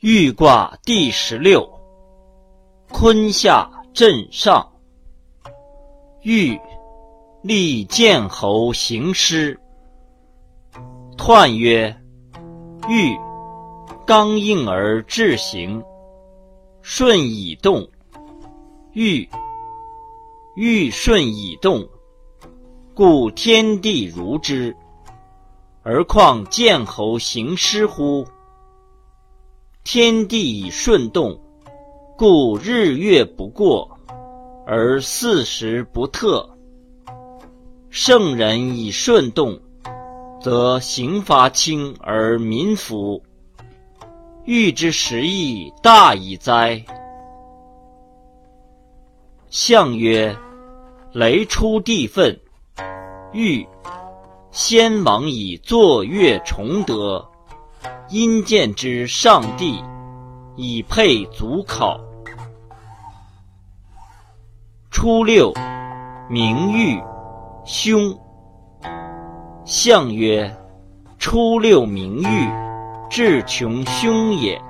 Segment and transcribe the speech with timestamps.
[0.00, 1.66] 豫卦第十六，
[2.90, 4.70] 坤下震上。
[6.20, 6.60] 豫，
[7.40, 9.58] 立建侯行师。
[11.16, 11.98] 彖曰：
[12.90, 13.16] 豫，
[14.06, 15.82] 刚硬而志行，
[16.82, 17.88] 顺以动。
[18.92, 19.26] 豫，
[20.56, 21.88] 豫顺以动，
[22.92, 24.76] 故天地如之。
[25.82, 28.26] 而况建侯行师乎？
[29.88, 31.38] 天地以顺动，
[32.18, 33.88] 故日月不过，
[34.66, 36.50] 而四时不特。
[37.88, 39.60] 圣人以顺动，
[40.42, 43.22] 则刑罚轻而民服。
[44.44, 46.84] 欲之时亦大矣哉！
[49.50, 50.36] 象曰：
[51.12, 52.36] 雷出地愤。
[53.32, 53.64] 欲，
[54.50, 57.24] 先王以坐月崇德。
[58.08, 59.82] 因见之上帝，
[60.54, 62.00] 以配祖考。
[64.92, 65.52] 初六，
[66.30, 67.02] 明誉，
[67.64, 68.16] 凶。
[69.64, 70.56] 象曰：
[71.18, 72.48] 初六明誉，
[73.10, 74.60] 至穷凶也。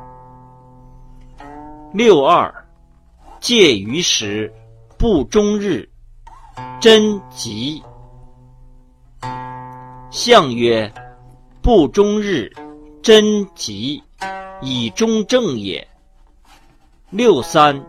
[1.93, 2.53] 六二，
[3.39, 4.51] 介于时，
[4.97, 5.87] 不终日，
[6.81, 7.83] 贞吉。
[10.11, 10.91] 象曰：
[11.61, 12.51] 不终日。
[13.07, 14.03] 贞吉，
[14.61, 15.87] 以中正也。
[17.11, 17.81] 六三，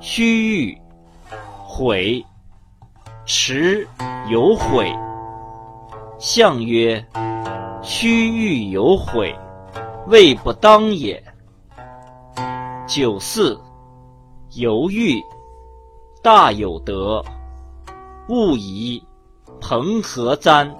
[0.00, 0.78] 须臾，
[1.64, 2.26] 悔，
[3.24, 3.86] 迟
[4.28, 4.92] 有悔。
[6.18, 7.06] 象曰：
[7.80, 9.32] 须臾有悔，
[10.08, 11.22] 未不当也。
[12.88, 13.56] 九四，
[14.54, 15.22] 犹豫，
[16.24, 17.24] 大有德。
[18.28, 19.00] 勿疑，
[19.60, 20.76] 朋和簪。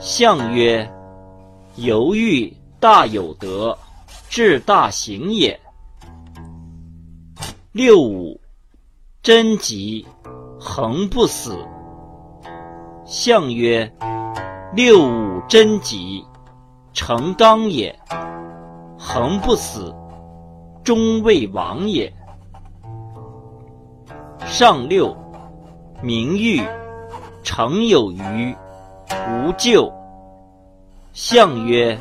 [0.00, 0.92] 象曰。
[1.80, 3.76] 犹豫大有德，
[4.28, 5.58] 志大行也。
[7.72, 8.38] 六五，
[9.22, 10.06] 贞吉，
[10.60, 11.56] 恒不死。
[13.06, 13.90] 象曰：
[14.74, 16.22] 六五贞吉，
[16.92, 17.98] 成刚也，
[18.98, 19.94] 恒不死，
[20.84, 22.12] 终未亡也。
[24.44, 25.16] 上六，
[26.02, 26.60] 明喻，
[27.42, 28.54] 成有余，
[29.30, 29.90] 无咎。
[31.12, 31.98] 象曰：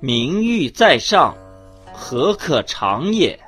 [0.00, 1.34] 名誉在上，
[1.92, 3.38] 何可长也？